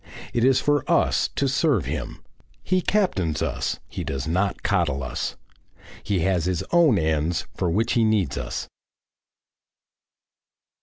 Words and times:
It 0.33 0.43
is 0.43 0.59
for 0.59 0.83
us 0.91 1.27
to 1.35 1.47
serve 1.47 1.85
Him. 1.85 2.23
He 2.63 2.81
captains 2.81 3.43
us, 3.43 3.77
he 3.87 4.03
does 4.03 4.27
not 4.27 4.63
coddle 4.63 5.03
us. 5.03 5.35
He 6.01 6.21
has 6.21 6.45
his 6.45 6.63
own 6.71 6.97
ends 6.97 7.45
for 7.53 7.69
which 7.69 7.93
he 7.93 8.03
needs 8.03 8.35
us. 8.35 8.67